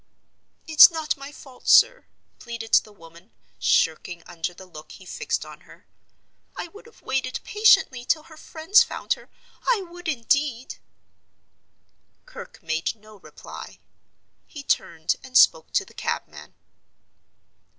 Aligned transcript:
"It's 0.67 0.89
not 0.89 1.15
my 1.15 1.31
fault, 1.31 1.67
sir," 1.67 2.07
pleaded 2.39 2.73
the 2.73 2.91
woman, 2.91 3.29
shirking 3.59 4.23
under 4.25 4.51
the 4.51 4.65
look 4.65 4.93
he 4.93 5.05
fixed 5.05 5.45
on 5.45 5.61
her. 5.61 5.85
"I 6.55 6.69
would 6.69 6.87
have 6.87 7.03
waited 7.03 7.39
patiently 7.43 8.03
till 8.03 8.23
her 8.23 8.35
friends 8.35 8.81
found 8.81 9.13
her—I 9.13 9.81
would, 9.87 10.07
indeed!" 10.07 10.77
Kirke 12.25 12.63
made 12.63 12.95
no 12.95 13.17
reply. 13.19 13.77
He 14.47 14.63
turned, 14.63 15.17
and 15.21 15.37
spoke 15.37 15.71
to 15.73 15.85
the 15.85 15.93
cabman. 15.93 16.55